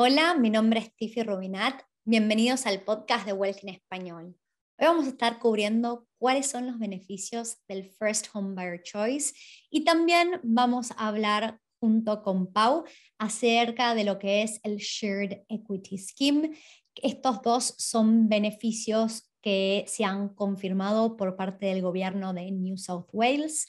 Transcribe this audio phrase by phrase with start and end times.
[0.00, 1.82] Hola, mi nombre es Tiffy Rubinat.
[2.04, 4.36] Bienvenidos al podcast de Wealth en Español.
[4.78, 9.34] Hoy vamos a estar cubriendo cuáles son los beneficios del First Home Buyer Choice
[9.70, 12.84] y también vamos a hablar junto con Pau
[13.18, 16.56] acerca de lo que es el Shared Equity Scheme.
[16.94, 23.08] Estos dos son beneficios que se han confirmado por parte del gobierno de New South
[23.12, 23.66] Wales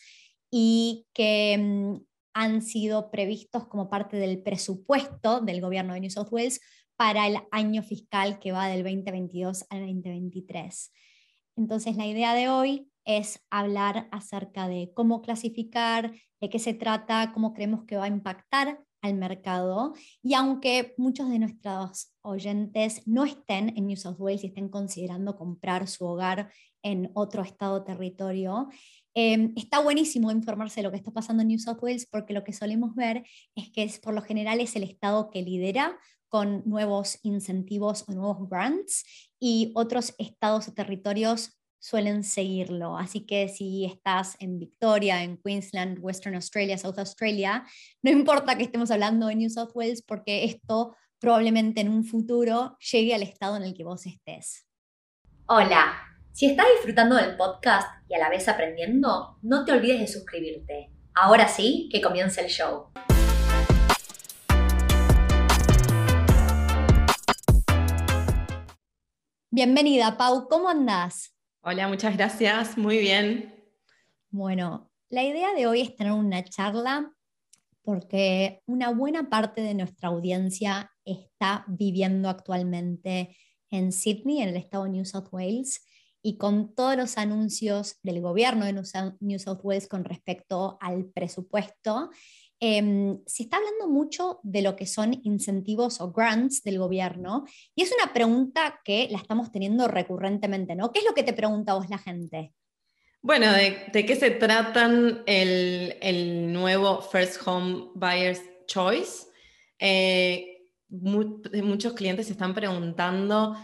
[0.51, 6.31] y que mm, han sido previstos como parte del presupuesto del gobierno de New South
[6.31, 6.61] Wales
[6.95, 10.91] para el año fiscal que va del 2022 al 2023.
[11.55, 17.31] Entonces, la idea de hoy es hablar acerca de cómo clasificar, de qué se trata,
[17.33, 19.93] cómo creemos que va a impactar al mercado.
[20.21, 25.35] Y aunque muchos de nuestros oyentes no estén en New South Wales y estén considerando
[25.37, 28.69] comprar su hogar en otro estado o territorio,
[29.21, 32.45] Em, está buenísimo informarse de lo que está pasando en New South Wales porque lo
[32.45, 35.99] que solemos ver es que por lo general es el Estado que lidera
[36.29, 39.03] con nuevos incentivos o nuevos grants
[39.37, 42.97] y otros estados o territorios suelen seguirlo.
[42.97, 47.65] Así que si estás en Victoria, en Queensland, Western Australia, South Australia,
[48.01, 52.77] no importa que estemos hablando de New South Wales porque esto probablemente en un futuro
[52.89, 54.65] llegue al estado en el que vos estés.
[55.45, 56.08] Hola,
[56.39, 60.89] si estás disfrutando del podcast y a la vez aprendiendo, no te olvides de suscribirte.
[61.13, 62.93] Ahora sí, que comience el show.
[69.51, 71.35] Bienvenida, Pau, ¿cómo andás?
[71.59, 73.53] Hola, muchas gracias, muy bien.
[74.29, 77.11] Bueno, la idea de hoy es tener una charla
[77.81, 83.35] porque una buena parte de nuestra audiencia está viviendo actualmente
[83.69, 85.85] en Sydney, en el estado de New South Wales,
[86.21, 88.73] y con todos los anuncios del gobierno de
[89.19, 92.09] New South Wales con respecto al presupuesto,
[92.59, 97.83] em, se está hablando mucho de lo que son incentivos o grants del gobierno y
[97.83, 100.91] es una pregunta que la estamos teniendo recurrentemente, ¿no?
[100.91, 102.53] ¿Qué es lo que te pregunta vos la gente?
[103.21, 109.27] Bueno, ¿de, qué se tratan el, nuevo First Home Buyer's Choice?
[109.77, 113.55] Eh, muchos clientes están preguntando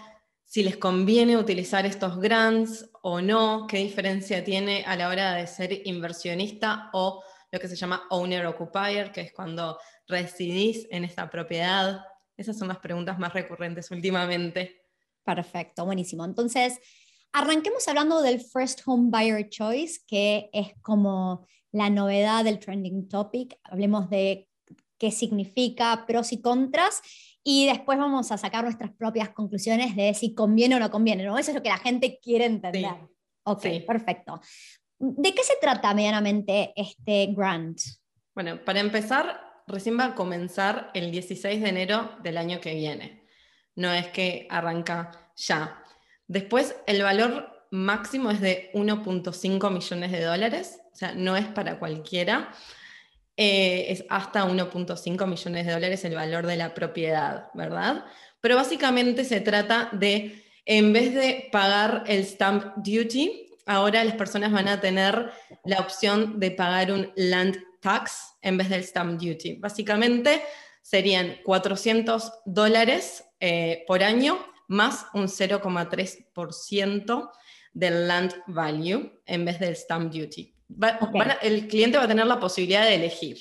[0.45, 5.47] si les conviene utilizar estos grants o no, qué diferencia tiene a la hora de
[5.47, 11.29] ser inversionista o lo que se llama owner occupier, que es cuando residís en esta
[11.29, 11.99] propiedad.
[12.37, 14.81] Esas son las preguntas más recurrentes últimamente.
[15.23, 16.23] Perfecto, buenísimo.
[16.25, 16.79] Entonces,
[17.33, 23.57] arranquemos hablando del First Home Buyer Choice, que es como la novedad del trending topic.
[23.63, 24.47] Hablemos de
[24.97, 27.01] qué significa, pros y contras,
[27.47, 31.37] y después vamos a sacar nuestras propias conclusiones de si conviene o no conviene, ¿no?
[31.37, 32.95] Eso es lo que la gente quiere entender.
[33.43, 34.41] Ok, perfecto.
[34.97, 37.79] ¿De qué se trata medianamente este grant?
[38.33, 43.23] Bueno, para empezar, recién va a comenzar el 16 de enero del año que viene.
[43.75, 45.83] No es que arranca ya.
[46.27, 51.77] Después, el valor máximo es de 1.5 millones de dólares, o sea, no es para
[51.77, 52.51] cualquiera.
[53.37, 58.05] Eh, es hasta 1.5 millones de dólares el valor de la propiedad, ¿verdad?
[58.39, 64.53] Pero básicamente se trata de, en vez de pagar el stamp duty, ahora las personas
[64.53, 65.31] van a tener
[65.65, 69.55] la opción de pagar un land tax en vez del stamp duty.
[69.55, 70.41] Básicamente
[70.81, 77.31] serían 400 dólares eh, por año más un 0,3%
[77.73, 80.54] del land value en vez del stamp duty
[81.41, 83.37] el cliente va a tener la posibilidad de elegir.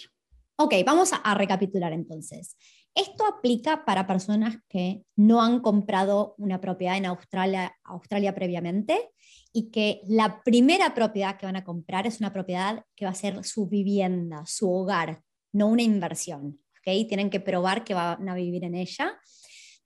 [0.56, 2.56] Ok, vamos a, recapitular entonces.
[2.94, 9.10] Esto aplica para personas que no han comprado una propiedad en Australia, Australia previamente
[9.52, 13.16] y que la primera propiedad que van a comprar es una propiedad que va a
[13.16, 16.60] ser su vivienda, su hogar, no una inversión.
[16.78, 17.04] ¿okay?
[17.08, 19.18] Tienen que probar que van a vivir en ella.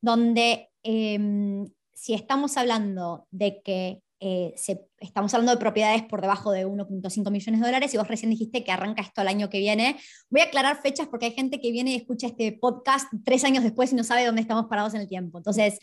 [0.02, 4.54] Donde em, si estamos hablando de que eh,
[4.98, 8.64] estamos hablando de propiedades por debajo de 1.5 millones de dólares y vos recién dijiste
[8.64, 9.96] que arranca esto el año que viene.
[10.30, 13.64] Voy a aclarar fechas porque hay gente que viene y escucha este podcast tres años
[13.64, 15.38] después y no sabe dónde estamos parados en el tiempo.
[15.38, 15.78] Entonces,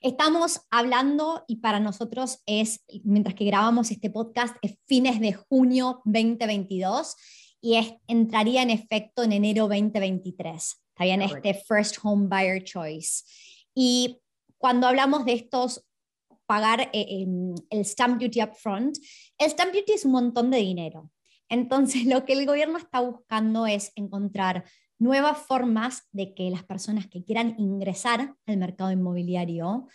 [0.00, 6.00] estamos hablando y para nosotros es, mientras que grabamos este podcast, es fines de junio
[6.04, 7.16] 2022
[7.60, 10.76] y entraría en efecto en enero 2023.
[10.90, 13.24] Está bien, este First Home Buyer Choice.
[13.74, 14.20] Y
[14.58, 15.84] cuando hablamos de estos
[16.50, 17.28] pagar eh,
[17.70, 18.98] el stamp duty upfront,
[19.38, 21.08] el stamp duty es un montón de dinero.
[21.48, 24.64] Entonces, lo que el gobierno está buscando es encontrar
[24.98, 29.86] nuevas formas de que las personas que quieran ingresar al mercado inmobiliario,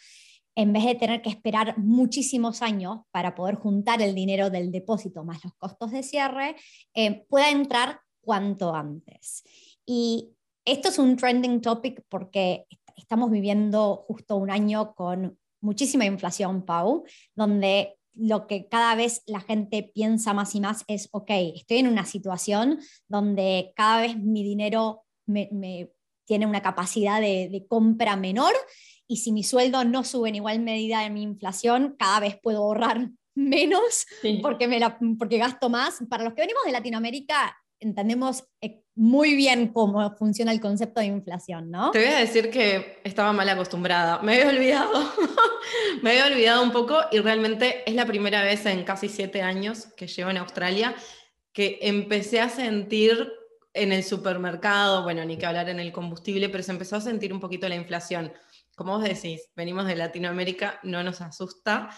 [0.55, 5.25] en vez de tener que esperar muchísimos años para poder juntar el dinero del depósito
[5.25, 6.55] más los costos de cierre,
[6.93, 9.43] eh, pueda entrar cuanto antes.
[9.85, 10.29] Y
[10.63, 12.65] esto es un trending topic porque
[12.95, 17.03] estamos viviendo justo un año con muchísima inflación, Pau,
[17.35, 21.88] donde lo que cada vez la gente piensa más y más es, ok, estoy en
[21.88, 25.50] una situación donde cada vez mi dinero me,
[26.25, 28.53] tiene una capacidad de, compra menor
[29.07, 32.59] y si mi sueldo no sube en igual medida de mi inflación, cada vez puedo
[32.59, 34.06] ahorrar menos
[34.41, 34.79] porque, me
[35.19, 36.01] porque gasto más.
[36.09, 38.45] Para los que venimos de Latinoamérica, entendemos
[38.95, 41.92] muy bien cómo funciona el concepto de inflación, ¿no?
[41.92, 44.19] Te voy a decir que estaba mal acostumbrada.
[44.21, 45.12] Me había olvidado.
[46.01, 49.88] me había olvidado un poco y realmente es la primera vez en casi siete años
[49.97, 50.95] que llevo en Australia
[51.51, 53.31] que empecé a sentir
[53.74, 57.33] en el supermercado, bueno, ni que hablar en el combustible, pero se empezó a sentir
[57.33, 58.31] un poquito la inflación.
[58.75, 61.89] Como vos decís, venimos de Latinoamérica, no nos asusta,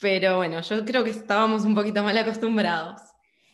[0.00, 3.00] pero bueno, yo creo que estábamos un poquito mal acostumbrados.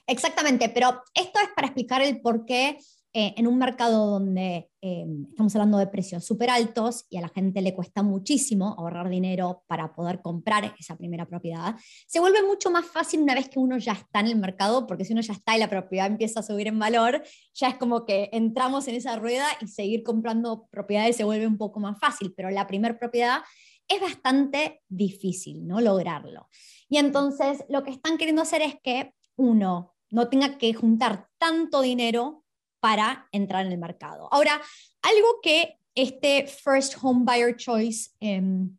[0.07, 2.79] Exactamente, pero esto es para explicar el por qué
[3.15, 7.29] eh, en un mercado donde eh, estamos hablando de precios súper altos y a la
[7.29, 11.77] gente le cuesta muchísimo ahorrar dinero para poder comprar esa primera propiedad,
[12.07, 15.05] se vuelve mucho más fácil una vez que uno ya está en el mercado, porque
[15.05, 17.23] si uno ya está y la propiedad empieza a subir en valor,
[17.53, 21.59] ya es como que entramos en esa rueda y seguir comprando propiedades se vuelve un
[21.59, 23.43] poco más fácil, pero la primera propiedad
[23.89, 25.83] es bastante difícil, ¿no?
[25.83, 26.49] Lograrlo.
[26.89, 31.81] Y entonces lo que están queriendo hacer es que uno no tenga que juntar tanto
[31.81, 32.44] dinero
[32.81, 34.29] para entrar en el mercado.
[34.33, 34.61] Ahora,
[35.03, 38.77] algo que este First Home Buyer Choice em,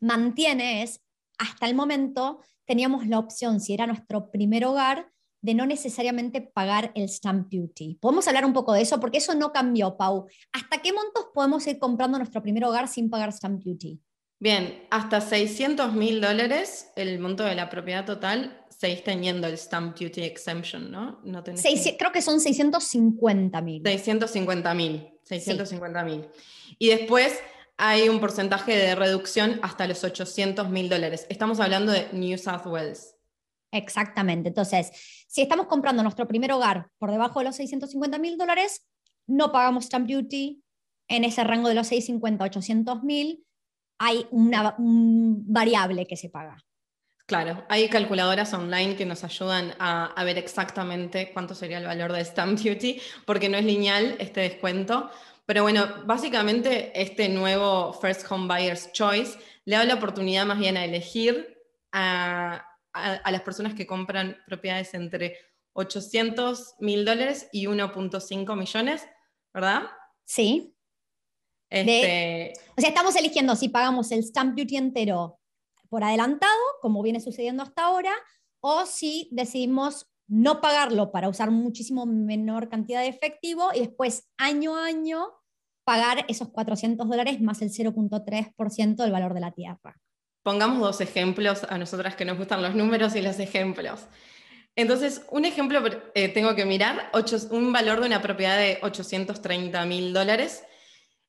[0.00, 1.00] mantiene es,
[1.38, 5.10] hasta el momento teníamos la opción, si era nuestro primer hogar,
[5.42, 7.98] de no necesariamente pagar el stamp duty.
[8.00, 10.26] Podemos hablar un poco de eso, porque eso no cambió, Pau.
[10.52, 14.00] ¿Hasta qué montos podemos ir comprando nuestro primer hogar sin pagar stamp duty?
[14.40, 19.98] Bien, hasta 600 mil dólares el monto de la propiedad total seguís teniendo el stamp
[19.98, 21.20] duty exemption, ¿no?
[21.24, 23.82] no Creo que son 650 mil.
[23.82, 26.28] 650 mil, 650 mil.
[26.78, 27.38] Y después
[27.76, 31.26] hay un porcentaje de reducción hasta los 800 mil dólares.
[31.28, 33.16] Estamos hablando de New South Wales.
[33.72, 34.48] Exactamente.
[34.48, 34.90] Entonces,
[35.26, 38.86] si estamos comprando nuestro primer hogar por debajo de los 650 mil dólares,
[39.26, 40.62] no pagamos stamp duty.
[41.08, 43.44] En ese rango de los 650 800 mil
[43.98, 46.64] hay una variable que se paga.
[47.26, 52.22] Claro, hay calculadoras online que nos ayudan a, ver exactamente cuánto sería el valor de
[52.22, 55.10] Stamp Duty, porque no es lineal este descuento.
[55.46, 60.76] Pero bueno, básicamente este nuevo First Home Buyer's Choice le da la oportunidad más bien
[60.76, 61.58] a elegir
[61.92, 65.38] a, las personas que compran propiedades entre
[65.72, 69.08] 800 mil dólares y 1.5 millones,
[69.52, 69.84] ¿verdad?
[70.26, 70.76] Sí.
[71.70, 75.40] Este o sea, estamos eligiendo si pagamos el stamp duty entero
[75.88, 78.12] por adelantado, como viene sucediendo hasta ahora,
[78.60, 84.76] o si decidimos no pagarlo para usar muchísimo menor cantidad de efectivo y después año
[84.76, 85.28] a año
[85.84, 89.98] pagar esos 400 dólares más el 0.3% del valor de la tierra.
[90.42, 94.02] Pongamos dos ejemplos a nosotras que nos gustan los números y los ejemplos.
[94.76, 95.82] Entonces, un ejemplo
[96.14, 97.10] eh, tengo que mirar,
[97.50, 100.64] un valor de una propiedad de 830 mil dólares.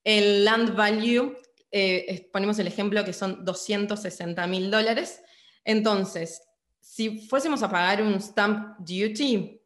[0.04, 1.38] El land value
[1.72, 5.22] eh, ponemos el ejemplo que son 260 mil dólares.
[5.66, 6.42] Entonces,
[6.80, 9.60] si fuésemos a pagar un stamp duty,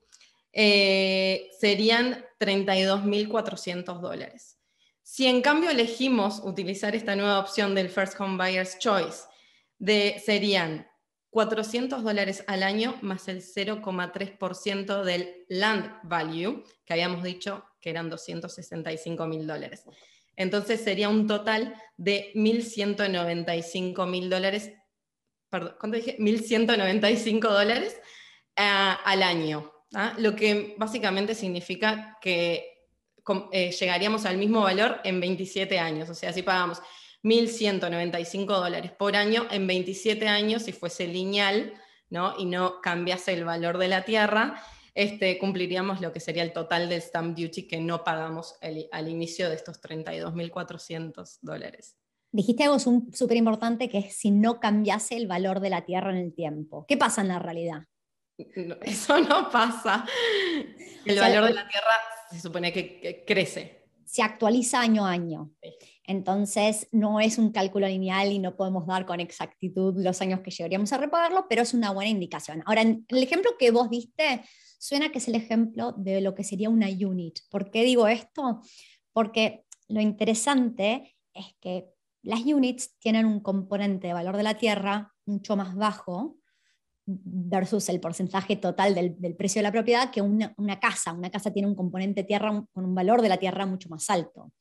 [0.52, 4.58] eh, serían 32.400 dólares.
[5.04, 9.24] Si en cambio elegimos utilizar esta nueva opción del First Home Buyer's Choice,
[9.78, 10.88] de, serían
[11.30, 18.10] 400 dólares al año más el 0,3% del land value, que habíamos dicho que eran
[18.10, 19.84] 265 mil dólares.
[20.36, 24.72] Entonces sería un total de 1.195 mil dólares,
[25.50, 26.18] perdón, ¿cuánto dije?
[26.20, 27.98] 1.195 dólares
[28.58, 29.72] uh, al año.
[29.94, 30.14] ¿ah?
[30.18, 32.80] Lo que básicamente significa que
[33.52, 36.10] eh, llegaríamos al mismo valor en 27 años.
[36.10, 36.82] O sea, si pagamos
[37.24, 41.74] 1.195 dólares por año en 27 años, si fuese lineal
[42.10, 42.36] ¿no?
[42.38, 44.64] y no cambiase el valor de la tierra,
[44.96, 48.56] este, cumpliríamos lo que sería el total del stamp duty que no pagamos
[48.92, 51.96] al inicio de estos 32.400 dólares.
[52.32, 56.18] Dijiste algo súper importante que es si no cambiase el valor de la tierra en
[56.18, 56.86] el tiempo.
[56.88, 57.84] ¿Qué pasa en la realidad?
[58.84, 60.06] eso no pasa.
[61.06, 61.94] El valor de la tierra
[62.32, 63.86] se supone que, crece.
[64.06, 65.52] Se actualiza año a año.
[66.04, 70.50] Entonces, no es un cálculo lineal y no podemos dar con exactitud los años que
[70.50, 72.64] llegaríamos a repagarlo, pero es una buena indicación.
[72.66, 74.42] Ahora, el ejemplo que vos diste,
[74.80, 77.40] suena que es el ejemplo de lo que sería una unit.
[77.52, 78.62] ¿Por qué digo esto?
[79.14, 81.90] Porque lo interesante es que
[82.22, 86.38] las units tienen un componente de valor de la tierra mucho más bajo
[87.06, 91.14] versus el porcentaje total del, precio de la propiedad que una, casa.
[91.14, 94.52] Una casa tiene un componente tierra con un valor de la tierra mucho más alto.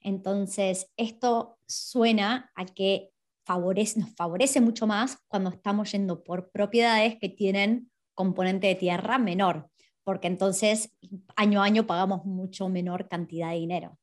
[0.00, 3.10] Entonces, esto suena a que
[3.44, 9.18] favorece, nos favorece mucho más cuando estamos yendo por propiedades que tienen componente de tierra
[9.18, 9.68] menor,
[10.04, 10.94] porque entonces
[11.36, 13.98] año a año pagamos mucho menor cantidad de dinero.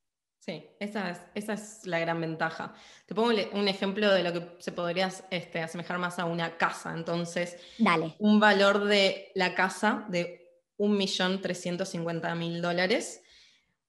[0.47, 2.73] Sí, esa es, esa es la gran ventaja.
[3.05, 6.93] Te pongo un ejemplo de lo que se podría este, asemejar más a una casa.
[6.93, 8.15] Entonces, Dale.
[8.19, 13.21] un valor de la casa de 1.350.000 dólares.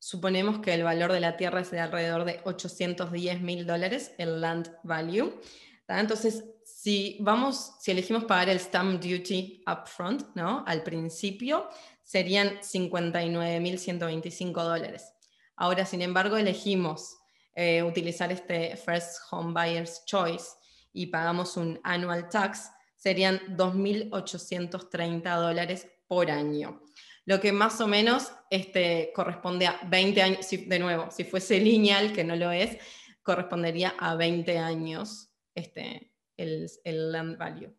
[0.00, 4.68] Suponemos que el valor de la tierra es de alrededor de 810.000 dólares, el land
[4.82, 5.40] value.
[5.86, 10.64] Entonces, si vamos, si elegimos pagar el stamp duty upfront, ¿no?
[10.66, 11.68] Al principio,
[12.02, 15.12] serían 59.125 dólares.
[15.58, 17.18] Ahora, sin embargo, elegimos
[17.54, 20.46] eh, utilizar este First Home Buyer's Choice
[20.92, 26.80] y pagamos un annual tax, serían 2.830 dólares por año.
[27.24, 32.12] Lo que más o menos este, corresponde a 20 años, de nuevo, si fuese lineal,
[32.12, 32.78] que no lo es,
[33.24, 37.76] correspondería a 20 años este, el, el land value.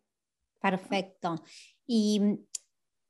[0.60, 1.42] Perfecto.
[1.88, 2.42] ¿Y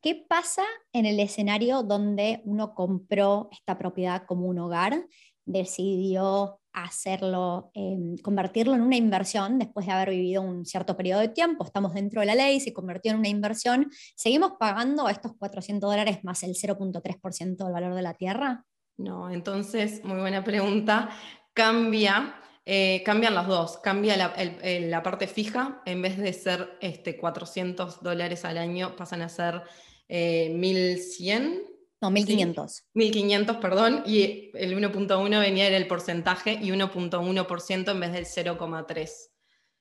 [0.02, 5.04] ¿Qué pasa en el escenario donde uno compró esta propiedad como un hogar,
[5.44, 11.28] decidió hacerlo, em, convertirlo en una inversión después de haber vivido un cierto periodo de
[11.28, 15.90] tiempo, estamos dentro de la ley, se convirtió en una inversión, ¿seguimos pagando estos 400
[15.90, 18.64] dólares más el 0.3% del valor de la tierra?
[18.96, 21.10] No, entonces, muy buena pregunta.
[21.52, 23.78] Cambia, eh, cambian las dos.
[23.78, 29.28] Cambia la, parte fija, en vez de ser este, 400 dólares al año, pasan a
[29.28, 29.62] ser
[30.10, 31.42] 1100.
[31.42, 31.62] Eh,
[32.00, 32.84] no, 1500.
[32.94, 39.10] 1500, perdón, y el 1.1 venía en el porcentaje y 1.1% en vez del 0,3.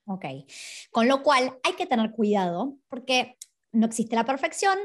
[0.06, 0.26] Ok,
[0.92, 3.38] con lo cual hay que tener cuidado porque
[3.72, 4.78] no existe la perfección.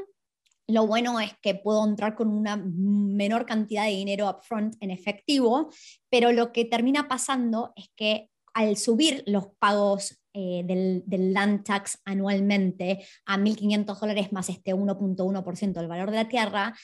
[0.67, 5.69] Lo bueno es que puedo entrar con una menor cantidad de dinero upfront en efectivo,
[6.09, 11.99] pero lo que termina pasando es que al subir los pagos eh, del, land tax
[12.03, 16.75] anualmente a 1.500 dólares más este 1.1% del valor de la tierra,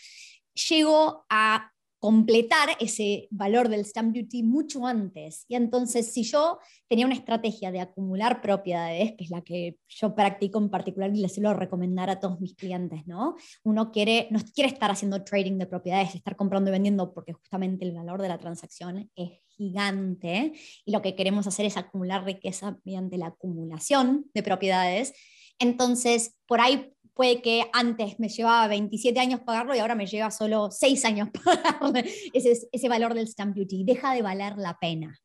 [0.53, 5.45] llego a completar ese valor del stamp duty mucho antes.
[5.47, 10.15] Y entonces, si yo tenía una estrategia de acumular propiedades, que es la que yo
[10.15, 13.35] practico en particular y les suelo recomendar a todos mis clientes, ¿no?
[13.63, 17.85] Uno quiere, no quiere estar haciendo trading de propiedades, estar comprando y vendiendo porque justamente
[17.85, 20.53] el valor de la transacción es gigante
[20.85, 25.13] y lo que queremos hacer es acumular riqueza mediante la acumulación de propiedades.
[25.59, 30.31] Entonces, por ahí puede que antes me llevaba 27 años pagarlo y ahora me lleva
[30.31, 31.93] solo 6 años pagarlo
[32.33, 33.83] ese, ese valor del stamp duty.
[33.83, 35.15] Deja de valer la pena.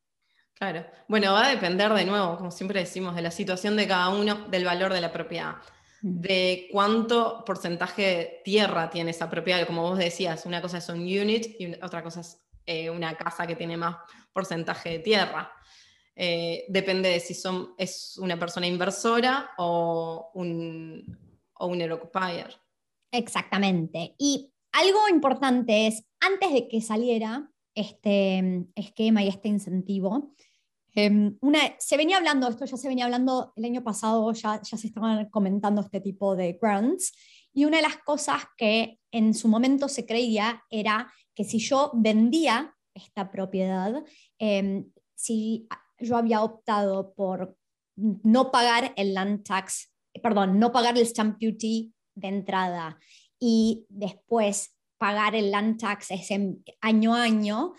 [0.55, 0.87] Claro.
[1.09, 4.47] Bueno, va a depender de nuevo, como siempre decimos, de la situación de cada uno,
[4.49, 5.57] del valor de la propiedad,
[6.03, 6.21] mm.
[6.21, 9.67] de cuánto porcentaje de tierra tiene esa propiedad.
[9.67, 13.47] Como vos decías, una cosa es un unit y otra cosa es eh, una casa
[13.47, 13.97] que tiene más
[14.37, 15.51] porcentaje de tierra.
[16.15, 21.19] Eh, depende de si son, es una persona inversora o un,
[21.55, 22.55] o un occupier.
[23.11, 24.15] Exactamente.
[24.19, 30.35] Y algo importante es, antes de que saliera este mm, esquema y este incentivo,
[30.95, 34.77] em, una, se venía hablando, esto ya se venía hablando el año pasado, ya, ya
[34.77, 37.13] se estaban comentando este tipo de grants,
[37.55, 41.91] y una de las cosas que en su momento se creía era que si yo
[41.95, 44.03] vendía esta propiedad,
[44.39, 47.57] em, si yo había optado por
[47.95, 52.99] no pagar el land tax perdón, no pagar el stamp duty de entrada
[53.39, 57.75] y después pagar el land tax ese año a año,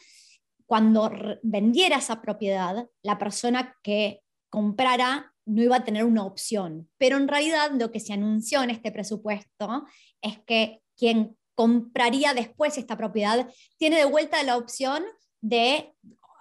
[0.66, 1.12] cuando
[1.44, 6.90] vendiera esa propiedad, la persona que comprara no iba a tener una opción.
[6.98, 9.86] Pero en realidad lo que se anunció en este presupuesto
[10.22, 15.04] es que quien compraría después esta propiedad tiene de vuelta la opción
[15.42, 15.96] de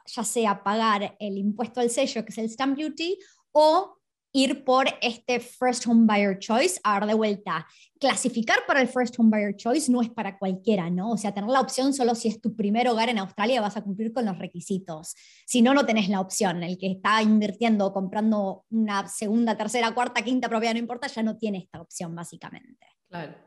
[0.04, 3.18] ya sea pagar el impuesto al sello, que es el stamp duty,
[3.50, 3.96] o
[4.32, 7.66] ir por este First Home Buyer Choice, a dar de vuelta.
[7.98, 11.12] Clasificar para el First Home Buyer Choice no es para cualquiera, ¿no?
[11.12, 13.82] O sea, tener la opción solo si es tu primer hogar en Australia vas a
[13.82, 15.14] cumplir con los requisitos.
[15.46, 16.62] Si no, no tenés la opción.
[16.62, 21.38] El que está invirtiendo, comprando una segunda, tercera, cuarta, quinta propiedad, no importa, ya no
[21.38, 22.86] tiene esta opción, básicamente.
[23.08, 23.45] Claro.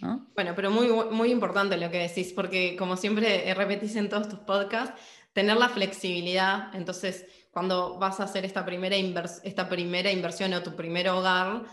[0.00, 4.40] Bueno, pero muy, muy importante lo que decís, porque como siempre repetís en todos tus
[4.40, 5.00] podcasts,
[5.32, 10.74] tener la flexibilidad, entonces cuando vas a hacer esta primera, esta primera inversión o tu
[10.74, 11.64] primer hogar,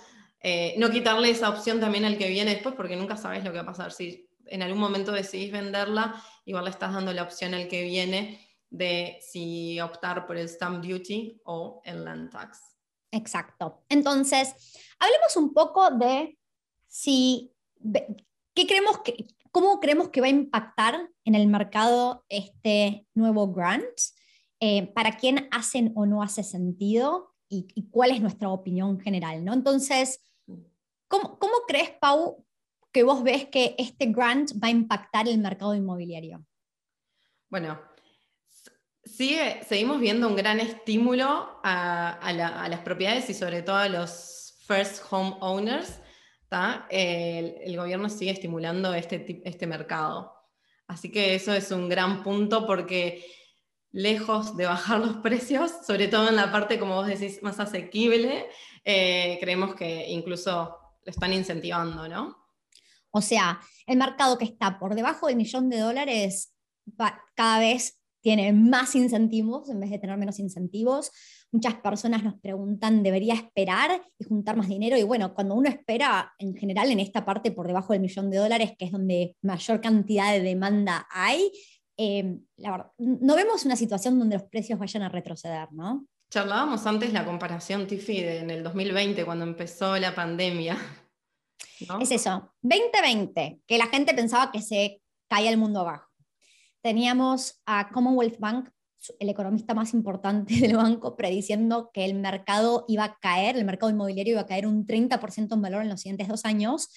[0.42, 3.58] eh, no quitarle esa opción también al que viene después, porque nunca sabes lo que
[3.58, 3.92] va a pasar.
[3.92, 8.46] Si en algún momento decidís venderla, igual le estás dando la opción al que viene
[8.70, 12.60] de si optar por el stamp duty o el land tax.
[13.12, 13.84] Exacto.
[13.90, 14.54] Entonces,
[15.00, 16.38] hablemos un poco de
[16.88, 17.54] si,
[18.54, 23.84] ¿qué creemos que, cómo creemos que va a impactar en el mercado este nuevo grant
[24.60, 29.54] eh, para quién hacen o no hace sentido y, cuál es nuestra opinión general, ¿no?
[29.54, 30.22] Entonces,
[31.08, 32.46] ¿cómo, ¿cómo, crees, Pau,
[32.92, 36.46] que vos ves que este grant va a impactar el mercado inmobiliario?
[37.50, 37.80] Bueno,
[39.04, 45.04] sigue, seguimos viendo un gran estímulo a, las propiedades y sobre todo a los first
[45.10, 46.00] home owners.
[46.90, 50.34] El, el, gobierno sigue estimulando este, este mercado.
[50.88, 53.24] Así que eso es un gran punto porque
[53.92, 58.48] lejos de bajar los precios, sobre todo en la parte, como vos decís, más asequible,
[58.84, 62.38] eh, creemos que incluso lo están incentivando, ¿no?
[63.12, 66.54] O sea, el mercado que está por debajo del millón de dólares
[67.36, 71.12] cada vez tiene más incentivos en vez de tener menos incentivos.
[71.52, 74.98] Muchas personas nos preguntan, ¿debería esperar y juntar más dinero?
[74.98, 78.38] Y bueno, cuando uno espera, en general, en esta parte por debajo del millón de
[78.38, 81.52] dólares, que es donde mayor cantidad de demanda hay,
[81.98, 86.06] eh, la verdad, no vemos una situación donde los precios vayan a retroceder, ¿no?
[86.30, 90.78] Charlábamos antes la comparación, Tiffy, en el 2020, cuando empezó la pandemia.
[92.00, 96.08] Es eso, 2020, que la gente pensaba que se caía el mundo abajo.
[96.82, 98.70] Teníamos a Commonwealth Bank,
[99.20, 103.92] el economista más importante del banco, prediciendo que el mercado iba a caer, el mercado
[103.92, 106.90] inmobiliario iba a caer un 30% en valor en los siguientes dos años.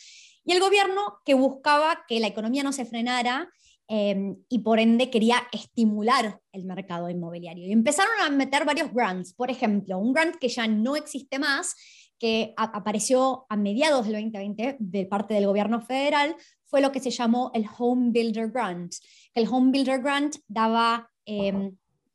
[0.44, 3.48] Y el gobierno que buscaba que la economía no se frenara
[3.88, 7.66] Em, y por ende quería estimular el mercado inmobiliario.
[7.66, 11.74] Y empezaron a meter varios grants, por ejemplo, un grant que ya no existe más,
[12.18, 17.10] que apareció a mediados del 2020 de parte del gobierno federal, fue lo que se
[17.10, 18.94] llamó el Home Builder Grant.
[19.34, 21.10] El Home Builder Grant daba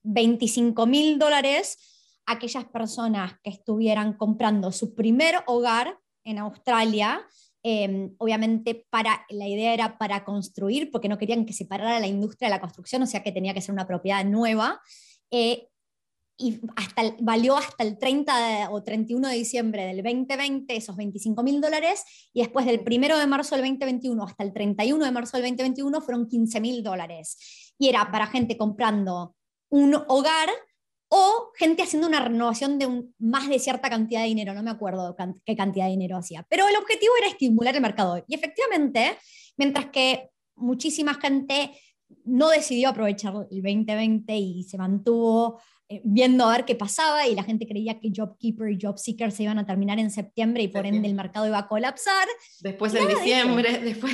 [0.04, 1.78] 25 em, mil dólares
[2.26, 7.26] a aquellas personas que estuvieran comprando su primer hogar en Australia
[7.70, 12.08] Em, obviamente para, la idea era para construir, porque no querían que se parara la
[12.08, 14.80] industria de la construcción, o sea que tenía que ser una propiedad nueva.
[15.32, 15.68] Eh,
[16.40, 21.60] y hasta valió hasta el 30 o 31 de diciembre del 2020 esos 25 mil
[21.60, 25.48] dólares y después del 1 de marzo del 2021 hasta el 31 de marzo del
[25.48, 27.74] 2021 fueron 15 mil dólares.
[27.78, 29.36] Y era para gente comprando
[29.70, 30.50] un hogar
[31.10, 35.16] o gente haciendo una renovación de más de cierta cantidad de dinero, no me acuerdo
[35.46, 38.24] qué cantidad de dinero hacía, pero el objetivo era estimular el mercado.
[38.28, 39.18] Y efectivamente,
[39.56, 41.72] mientras que muchísima gente
[42.26, 47.34] no decidió aprovechar el 2020 y se mantuvo eh, viendo a ver qué pasaba y
[47.34, 50.86] la gente creía que JobKeeper y JobSeeker se iban a terminar en septiembre y por
[50.86, 52.28] ende el mercado iba a colapsar.
[52.60, 54.14] Después en diciembre, después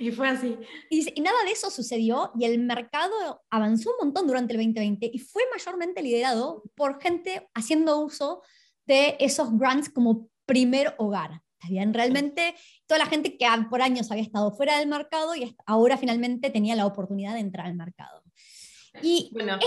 [0.00, 0.56] y fue así.
[0.90, 5.18] Y, nada de eso sucedió y el mercado avanzó un montón durante el 2020 y
[5.20, 8.42] fue mayormente liderado por gente haciendo uso
[8.84, 11.42] de esos grants como primer hogar.
[11.60, 11.94] ¿Está bien?
[11.94, 12.56] Realmente
[12.88, 16.74] toda la gente que por años había estado fuera del mercado y ahora finalmente tenía
[16.74, 18.24] la oportunidad de entrar al mercado.
[19.00, 19.60] Y bueno.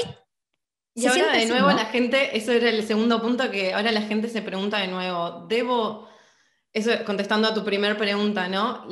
[0.94, 4.28] Y ahora de nuevo la gente, eso era el segundo punto que ahora la gente
[4.28, 6.10] se pregunta de nuevo, debo,
[6.74, 8.86] eso contestando a tu primera pregunta, ¿no?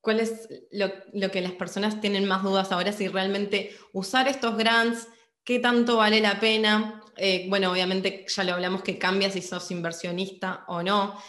[0.00, 2.92] ¿Cuál es lo, que las personas tienen más dudas ahora?
[2.92, 5.08] Si realmente usar estos grants,
[5.44, 7.02] ¿qué tanto vale la pena?
[7.16, 11.20] Eh, bueno, obviamente ya lo hablamos que cambia si sos inversionista o no.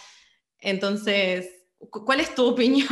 [0.59, 1.49] Entonces,
[1.89, 2.87] ¿cuál es tu opinión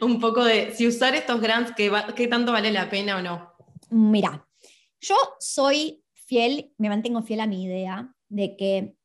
[0.00, 3.52] un poco de si usar estos grants, qué, qué tanto vale la pena o no?
[3.90, 4.48] Mira,
[4.98, 8.96] yo soy fiel, me mantengo fiel a mi idea de que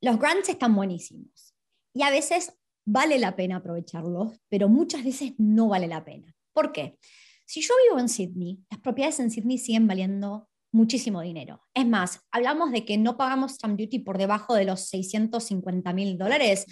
[0.00, 1.54] los grants están buenísimos
[1.92, 6.34] y a veces vale la pena aprovecharlos, pero muchas veces no vale la pena.
[6.54, 6.98] ¿Por qué?
[7.44, 11.62] Si yo vivo en Sydney, las propiedades en Sydney siguen valiendo muchísimo dinero.
[11.74, 16.18] Es más, hablamos de que no pagamos stamp duty por debajo de los 650 mil
[16.18, 16.66] dólares,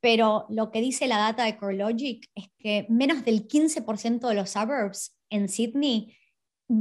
[0.00, 4.50] pero lo que dice la data de CoreLogic es que menos del 15% de los
[4.50, 6.16] suburbs en Sydney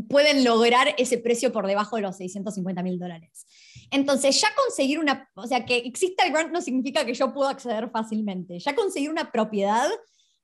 [0.08, 3.46] pueden lograr ese precio por debajo de los 650 mil dólares.
[3.92, 7.52] Entonces, ya conseguir una, o sea, que exista el grant no significa que yo pueda
[7.52, 8.60] acceder fácilmente.
[8.60, 9.90] Ya conseguir una propiedad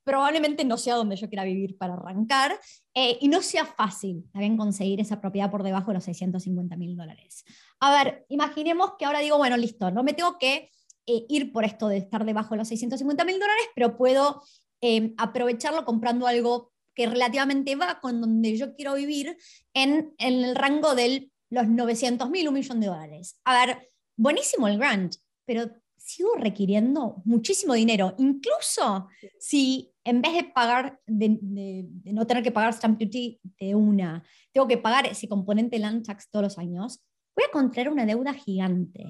[0.07, 2.57] probablemente no sea donde yo quiera vivir para arrancar
[2.93, 6.95] eh, y no sea fácil también conseguir esa propiedad por debajo de los 650 mil
[6.95, 7.43] dólares.
[7.81, 10.71] A ver, imaginemos que ahora digo, bueno, listo, no me tengo que
[11.07, 14.41] eh, ir por esto de estar debajo de los 650 mil dólares, pero puedo
[14.79, 19.37] eh, aprovecharlo comprando algo que relativamente va con donde yo quiero vivir
[19.75, 23.39] en, el rango de los 900 mil, un millón de dólares.
[23.45, 25.13] A ver, buenísimo el grant,
[25.45, 29.07] pero sigo requiriendo muchísimo dinero, incluso
[29.39, 31.37] si en vez de pagar, de,
[32.05, 36.31] no tener que pagar stamp duty de una, tengo que pagar ese componente land tax
[36.31, 37.03] todos los años,
[37.35, 39.05] voy a contraer una deuda gigante.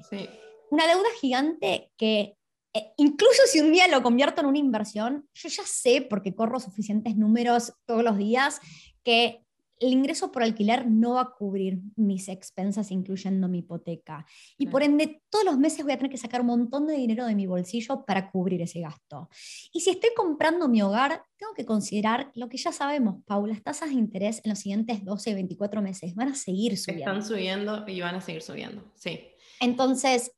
[0.70, 2.36] Una deuda gigante que
[2.74, 6.60] eh, incluso si un día lo convierto en una inversión, yo ya sé, porque corro
[6.60, 8.60] suficientes números todos los días,
[9.02, 9.42] que
[9.80, 14.26] el ingreso por alquiler no va a cubrir mis expensas, incluyendo mi hipoteca.
[14.58, 17.26] Y por ende, todos los meses voy a tener que sacar un montón de dinero
[17.26, 19.28] de mi bolsillo para cubrir ese gasto.
[19.72, 23.62] Y si estoy comprando mi hogar, tengo que considerar lo que ya sabemos, Paula, las
[23.62, 27.12] tasas de interés en los siguientes 12, 24 meses van a seguir subiendo.
[27.12, 29.20] Están subiendo y van a seguir subiendo, sí.
[29.60, 30.32] Entonces,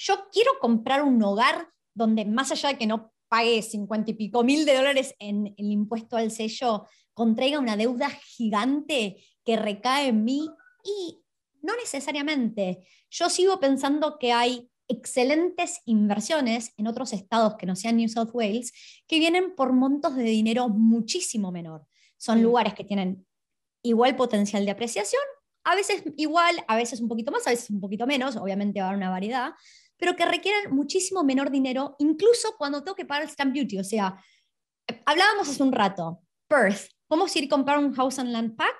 [0.00, 4.42] yo quiero comprar un hogar donde más allá de que no pague 50 y pico
[4.42, 10.24] mil de dólares en el impuesto al sello, contraiga una deuda gigante que recae en
[10.24, 10.48] mí
[10.82, 11.22] y
[11.60, 12.86] no necesariamente.
[13.10, 18.30] Yo sigo pensando que hay excelentes inversiones en otros estados que no sean New South
[18.32, 18.72] Wales
[19.06, 21.86] que vienen por montos de dinero muchísimo menor.
[22.16, 23.26] Son lugares que tienen
[23.82, 25.22] igual potencial de apreciación,
[25.64, 28.86] a veces igual, a veces un poquito más, a veces un poquito menos, obviamente va
[28.86, 29.52] a haber una variedad,
[30.00, 33.78] pero que requieren muchísimo menor dinero, incluso cuando tengo que pagar el stamp duty.
[33.78, 34.20] O sea,
[35.04, 38.74] hablábamos hace un rato, Perth, podemos ir a comprar un house and land pack,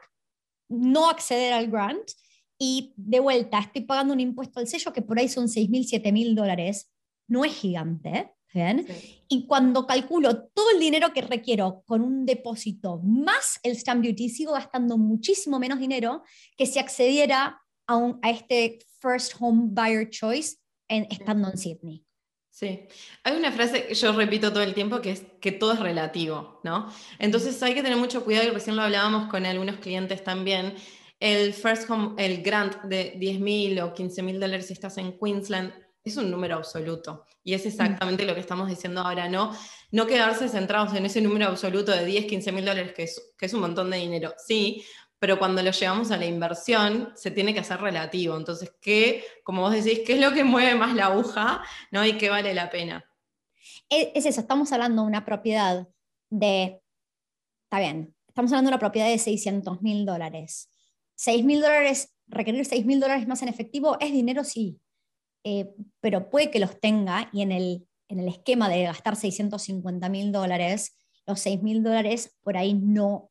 [0.70, 2.10] no acceder al grant
[2.58, 5.84] y de vuelta estoy pagando un impuesto al sello que por ahí son 6 mil,
[5.84, 6.90] 7 mil dólares.
[7.28, 8.32] No es gigante.
[8.52, 8.86] ¿bien?
[9.28, 14.28] Y cuando calculo todo el dinero que requiero con un depósito más el stamp duty,
[14.28, 16.22] sigo gastando muchísimo menos dinero
[16.56, 20.56] que si accediera a, un, a este first home buyer choice
[20.90, 22.04] en, estando en Sydney.
[22.50, 22.86] Sí,
[23.22, 26.60] hay una frase que yo repito todo el tiempo que es que todo es relativo,
[26.64, 26.92] ¿no?
[27.18, 30.74] Entonces hay que tener mucho cuidado y recién lo hablábamos con algunos clientes también.
[31.20, 35.16] El first home, el grant de 10 mil o 15 mil dólares si estás en
[35.18, 35.72] Queensland
[36.02, 39.56] es un número absoluto y es exactamente lo que estamos diciendo ahora, ¿no?
[39.92, 43.46] No quedarse centrados en ese número absoluto de 10, 15 mil dólares que es, que
[43.46, 44.84] es un montón de dinero, sí,
[45.20, 48.36] pero cuando lo llevamos a la inversión se tiene que hacer relativo.
[48.36, 52.04] Entonces, ¿qué, como vos decís, qué es lo que mueve más la aguja ¿no?
[52.04, 53.04] y qué vale la pena?
[53.90, 55.86] E, es eso, estamos hablando de una propiedad
[56.30, 56.80] de,
[57.64, 60.70] está bien, estamos hablando de una propiedad de 600 mil dólares.
[61.16, 64.80] 6 mil dólares, requerir 6 mil dólares más en efectivo es dinero, sí,
[65.44, 70.08] eh, pero puede que los tenga y en el, en el esquema de gastar 650
[70.08, 73.30] mil dólares, los 6 mil dólares por ahí no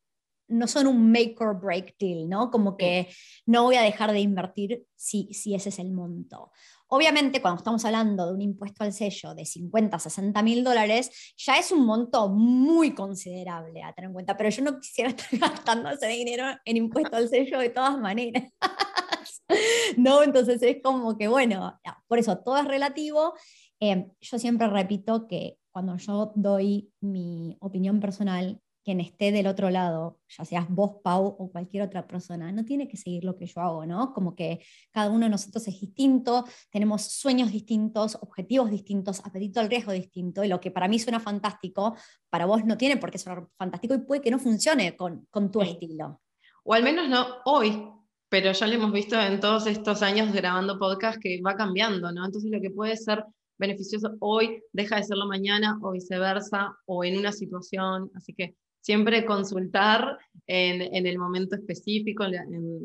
[0.50, 2.50] no son un make or break deal, ¿no?
[2.50, 3.08] Como que
[3.46, 6.50] no voy a dejar de invertir si, si ese es el monto.
[6.92, 11.56] Obviamente, cuando estamos hablando de un impuesto al sello de 50, 60 mil dólares, ya
[11.56, 15.90] es un monto muy considerable a tener en cuenta, pero yo no quisiera estar gastando
[15.90, 18.42] ese dinero en impuesto al sello de todas maneras.
[19.96, 20.24] ¿No?
[20.24, 23.34] Entonces es como que, bueno, por eso todo es relativo.
[23.78, 29.70] Eh, yo siempre repito que cuando yo doy mi opinión personal, quien esté del otro
[29.70, 33.46] lado, ya seas vos, Pau, o cualquier otra persona, no tiene que seguir lo que
[33.46, 34.12] yo hago, ¿no?
[34.12, 39.68] Como que cada uno de nosotros es distinto, tenemos sueños distintos, objetivos distintos, apetito al
[39.68, 41.96] riesgo distinto, y lo que para mí suena fantástico,
[42.30, 45.50] para vos no tiene por qué sonar fantástico y puede que no funcione con, con
[45.50, 46.20] tu estilo.
[46.64, 47.82] O al menos no hoy,
[48.28, 52.24] pero ya lo hemos visto en todos estos años grabando podcast que va cambiando, ¿no?
[52.24, 53.24] Entonces lo que puede ser
[53.58, 59.24] beneficioso hoy deja de serlo mañana o viceversa o en una situación, así que siempre
[59.24, 62.24] consultar en, el momento específico,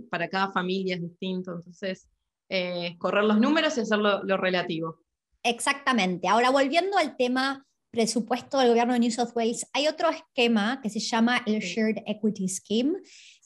[0.10, 2.08] para cada familia es distinto, entonces
[2.50, 5.00] eh, correr los números y hacerlo lo relativo.
[5.44, 6.28] Exactamente.
[6.28, 10.90] Ahora, volviendo al tema presupuesto del gobierno de New South Wales, hay otro esquema que
[10.90, 13.00] se llama el Shared Equity Scheme,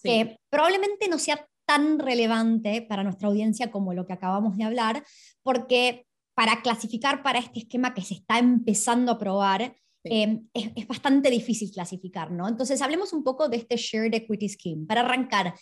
[0.03, 5.03] que probablemente no sea tan relevante para nuestra audiencia como lo que acabamos de hablar,
[5.43, 11.29] porque para clasificar para este esquema que se está empezando a probar, Em, es, bastante
[11.29, 12.47] difícil clasificar, ¿no?
[12.47, 14.85] Entonces, hablemos un poco de este Shared Equity Scheme.
[14.87, 15.53] Para arrancar,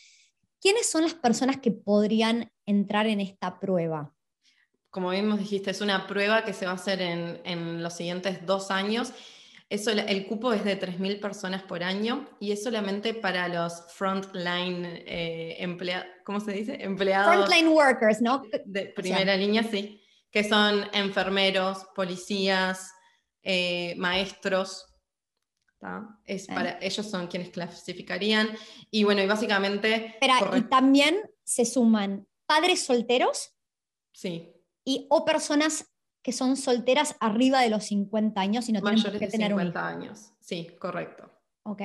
[0.62, 4.14] ¿quiénes son las personas que podrían entrar en esta prueba?
[4.90, 8.46] Como bien nos dijiste, es una prueba que se va a hacer en, los siguientes
[8.46, 9.12] dos años.
[9.70, 14.86] Eso, el cupo es de 3.000 personas por año y es solamente para los frontline
[14.86, 16.78] eh, empleados, ¿cómo se dice?
[16.82, 17.36] Empleados.
[17.36, 18.44] Frontline workers, ¿no?
[18.66, 20.02] De primera línea, sí.
[20.32, 22.92] Que son enfermeros, policías,
[23.50, 24.86] eh, maestros.
[26.26, 28.50] Es para, ellos son quienes clasificarían.
[28.92, 30.16] Y bueno, y básicamente...
[30.20, 33.56] Pero, y también se suman padres solteros.
[34.12, 34.52] Sí.
[34.84, 39.28] Y o personas que son solteras arriba de los 50 años y no tienen que
[39.28, 40.34] tener 50 años.
[40.42, 41.32] Sí, correcto.
[41.64, 41.82] Ok.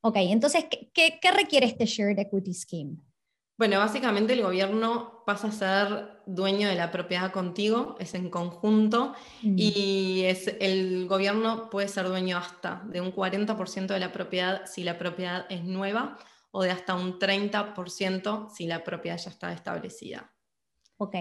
[0.00, 2.96] Ok, entonces, ¿qué, ¿qué, requiere este Shared Equity Scheme?
[3.58, 9.14] Bueno, básicamente el gobierno pasa a ser dueño de la propiedad contigo, es en conjunto,
[9.42, 9.54] mm.
[9.56, 14.84] y es, el gobierno puede ser dueño hasta de un 40% de la propiedad si
[14.84, 16.18] la propiedad es nueva
[16.52, 20.32] o de hasta un 30% si la propiedad ya está establecida.
[20.96, 21.16] Ok,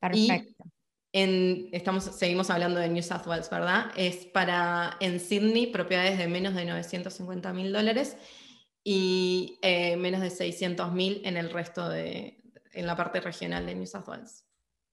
[0.00, 0.64] perfecto.
[1.12, 3.92] en, estamos, seguimos hablando de New South Wales, ¿verdad?
[3.96, 8.16] Es para en Sydney propiedades de menos de 950 mil dólares
[8.84, 12.42] y eh, menos de 600.000 en el resto de,
[12.72, 14.44] en la parte regional de New South Wales.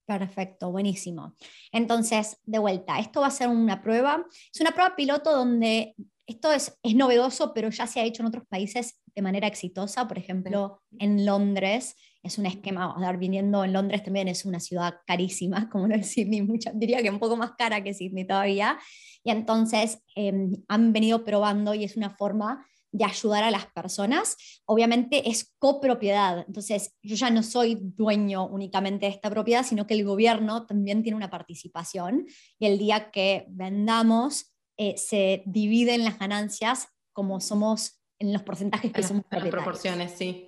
[0.06, 1.36] Perfecto, buenísimo.
[1.70, 4.26] Entonces, de vuelta, esto va a ser una prueba.
[4.52, 5.94] Es una prueba piloto donde
[6.26, 10.08] esto es, es novedoso, pero ya se ha hecho en otros países de manera exitosa.
[10.08, 14.60] Por ejemplo, en Londres es un esquema, a ver, viniendo en Londres también es una
[14.60, 18.26] ciudad carísima, como no es Sydney, mucha, diría que un poco más cara que Sydney
[18.26, 18.78] todavía.
[19.24, 24.36] Y entonces em, han venido probando y es una forma de ayudar a las personas.
[24.64, 29.94] Obviamente es copropiedad, entonces yo ya no soy dueño únicamente de esta propiedad, sino que
[29.94, 32.26] el gobierno también tiene una participación
[32.58, 38.92] y el día que vendamos eh, se dividen las ganancias como somos en los porcentajes
[38.92, 40.46] que somos las proporciones, sí.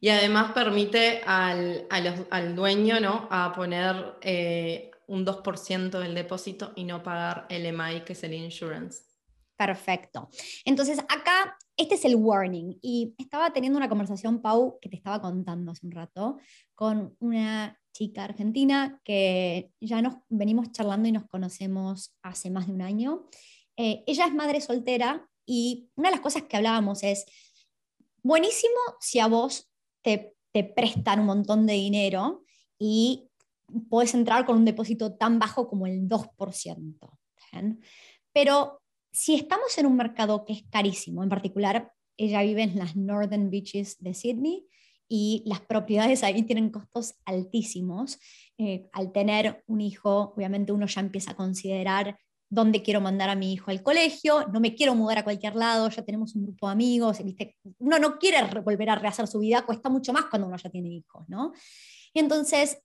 [0.00, 3.26] Y además permite al, al dueño ¿no?
[3.30, 8.34] a poner eh, un 2% del depósito y no pagar el EMI, que es el
[8.34, 9.07] insurance.
[9.58, 10.30] Perfecto.
[10.64, 12.78] Entonces, acá, este es el warning.
[12.80, 16.38] Y estaba teniendo una conversación, Pau, que te estaba contando hace un rato,
[16.76, 22.72] con una chica argentina que ya nos venimos charlando y nos conocemos hace más de
[22.74, 23.26] un año.
[23.76, 27.26] Eh, ella es madre soltera y una de las cosas que hablábamos es,
[28.22, 29.68] buenísimo si a vos
[30.02, 32.44] te, te prestan un montón de dinero
[32.78, 33.28] y
[33.90, 37.18] puedes entrar con un depósito tan bajo como el 2%.
[38.32, 38.82] Pero
[39.18, 43.50] si estamos en un mercado que es carísimo, en particular ella vive en las Northern
[43.50, 44.64] Beaches de Sydney
[45.08, 48.20] y las propiedades ahí tienen costos altísimos.
[48.58, 52.16] Eh, al tener un hijo, obviamente uno ya empieza a considerar
[52.48, 55.90] dónde quiero mandar a mi hijo al colegio, no me quiero mudar a cualquier lado,
[55.90, 57.56] ya tenemos un grupo de amigos, ¿viste?
[57.78, 60.90] uno no quiere volver a rehacer su vida, cuesta mucho más cuando uno ya tiene
[60.90, 61.52] hijos, ¿no?
[62.14, 62.78] Y entonces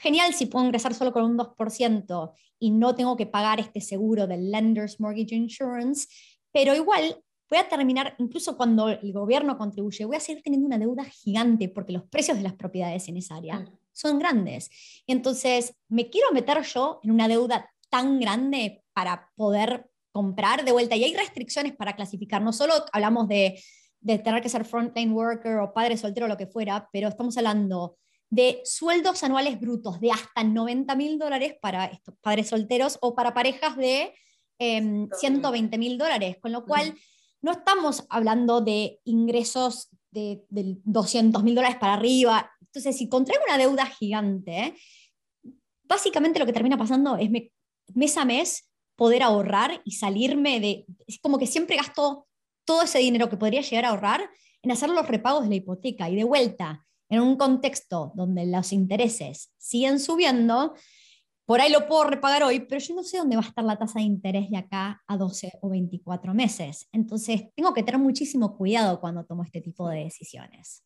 [0.00, 4.26] genial si puedo ingresar solo con un 2% y no tengo que pagar este seguro
[4.26, 6.08] del Lenders Mortgage Insurance,
[6.52, 10.78] pero igual voy a terminar, incluso cuando el gobierno contribuye, voy a seguir teniendo una
[10.78, 14.70] deuda gigante porque los precios de las propiedades en esa área son grandes.
[15.06, 20.96] Entonces, ¿me quiero meter yo en una deuda tan grande para poder comprar de vuelta?
[20.96, 23.62] Y hay restricciones para clasificar, no solo hablamos de,
[24.00, 27.36] de tener que ser frontline worker o padre soltero o lo que fuera, pero estamos
[27.38, 27.96] hablando
[28.30, 33.34] de sueldos anuales brutos de hasta 90 mil dólares para estos padres solteros o para
[33.34, 34.14] parejas de
[34.58, 36.94] 120 em, mil dólares, con lo cual
[37.40, 42.50] no estamos hablando de ingresos de, 200 mil dólares para arriba.
[42.60, 44.74] Entonces, si contraigo una deuda gigante,
[45.84, 50.84] básicamente lo que termina pasando es mes a mes poder ahorrar y salirme de...
[51.06, 52.26] Es como que siempre gasto
[52.64, 54.28] todo ese dinero que podría llegar a ahorrar
[54.60, 56.10] en hacer los repagos de la hipoteca.
[56.10, 60.74] Y de vuelta en un contexto donde los intereses siguen subiendo,
[61.48, 63.78] por ahí lo puedo repagar hoy, pero yo no sé dónde va a estar la
[63.78, 66.86] tasa de interés de acá a 12 o 24 meses.
[66.92, 70.84] Entonces, tengo que tener muchísimo cuidado cuando tomo este tipo de decisiones.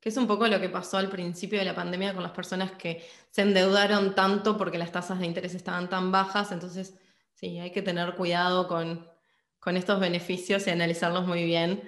[0.00, 2.70] Que es un poco lo que pasó al principio de la pandemia con las personas
[2.72, 6.52] que se endeudaron tanto porque las tasas de interés estaban tan bajas.
[6.52, 6.94] Entonces,
[7.32, 9.08] sí, hay que tener cuidado con,
[9.58, 11.82] con estos beneficios y analizarlos muy bien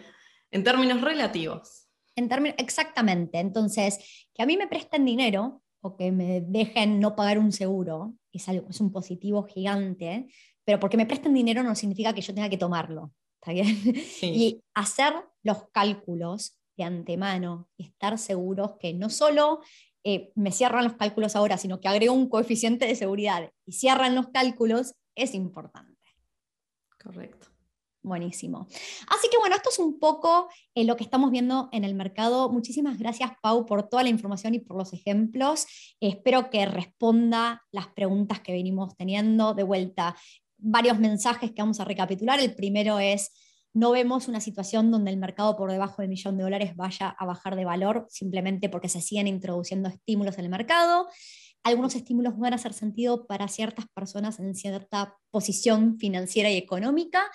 [0.50, 1.85] en términos relativos.
[2.16, 3.38] En términos, exactamente.
[3.38, 8.14] Entonces, que a mí me presten dinero o que me dejen no pagar un seguro
[8.32, 10.26] es, algo, es un positivo gigante,
[10.64, 13.12] pero porque me presten dinero no significa que yo tenga que tomarlo.
[13.40, 13.76] ¿Está bien?
[14.22, 19.60] Y hacer los cálculos de antemano y estar seguros que no solo
[20.04, 24.14] eh, me cierran los cálculos ahora, sino que agrego un coeficiente de seguridad y cierran
[24.14, 25.96] los cálculos es importante.
[27.02, 27.48] Correcto.
[28.06, 28.68] Buenísimo.
[29.08, 32.48] Así que bueno, esto es un poco eh, lo que estamos viendo en el mercado.
[32.52, 35.66] Muchísimas gracias, Pau, por toda la información y por los ejemplos.
[35.98, 39.54] espero que responda las preguntas que venimos teniendo.
[39.54, 40.14] De vuelta,
[40.56, 42.38] varios mensajes que vamos a recapitular.
[42.38, 43.32] El primero es,
[43.74, 47.26] no vemos una situación donde el mercado por debajo del millón de dólares vaya a
[47.26, 51.08] bajar de valor simplemente porque se siguen introduciendo estímulos en el mercado
[51.66, 57.28] algunos estímulos van a hacer sentido para ciertas personas en cierta posición financiera y económica,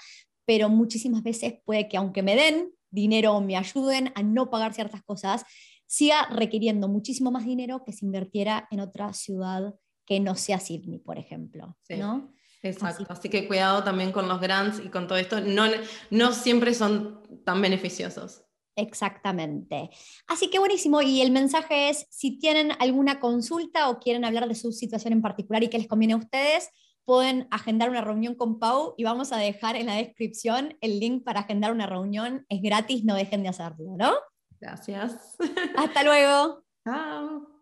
[0.45, 4.73] pero muchísimas veces puede que aunque me den dinero o me ayuden a no pagar
[4.73, 5.45] ciertas cosas,
[5.87, 9.73] siga requiriendo muchísimo más dinero que se invirtiera en otra ciudad
[10.05, 11.77] que no sea Sydney, por ejemplo.
[11.89, 12.33] ¿no?
[12.63, 15.65] Exacto, así, que cuidado también con los grants y con todo esto, no,
[16.11, 18.43] no siempre son tan beneficiosos.
[18.75, 19.89] Exactamente.
[20.27, 21.01] Así que buenísimo.
[21.01, 25.21] Y el mensaje es, si tienen alguna consulta o quieren hablar de su situación en
[25.21, 26.69] particular y qué les conviene a ustedes,
[27.05, 31.23] pueden agendar una reunión con Pau y vamos a dejar en la descripción el link
[31.23, 32.45] para agendar una reunión.
[32.49, 34.13] Es gratis, no dejen de hacerlo, ¿no?
[34.59, 35.35] Gracias.
[35.75, 36.63] Hasta luego.
[36.85, 37.60] Chao.